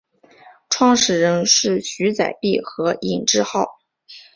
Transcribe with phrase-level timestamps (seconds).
[0.67, 3.77] 创始人是徐载弼和尹致昊。